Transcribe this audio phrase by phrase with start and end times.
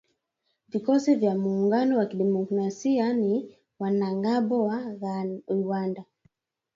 [0.69, 4.77] Vikosi vya Muungano wa Kidemokrasia ni wanamgambo wa
[5.47, 6.05] Uganda.